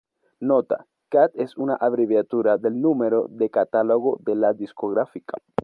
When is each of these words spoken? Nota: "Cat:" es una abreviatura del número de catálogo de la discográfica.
Nota: 0.39 0.87
"Cat:" 1.11 1.29
es 1.35 1.57
una 1.59 1.75
abreviatura 1.75 2.57
del 2.57 2.81
número 2.81 3.27
de 3.29 3.51
catálogo 3.51 4.17
de 4.25 4.33
la 4.33 4.53
discográfica. 4.53 5.37